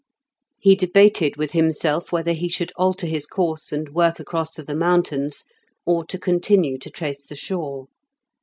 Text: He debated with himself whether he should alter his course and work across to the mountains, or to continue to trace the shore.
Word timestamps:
He 0.57 0.73
debated 0.75 1.35
with 1.37 1.51
himself 1.51 2.11
whether 2.11 2.31
he 2.31 2.49
should 2.49 2.71
alter 2.75 3.05
his 3.05 3.27
course 3.27 3.71
and 3.71 3.89
work 3.93 4.19
across 4.19 4.49
to 4.53 4.63
the 4.63 4.73
mountains, 4.73 5.43
or 5.85 6.03
to 6.05 6.17
continue 6.17 6.79
to 6.79 6.89
trace 6.89 7.27
the 7.27 7.35
shore. 7.35 7.85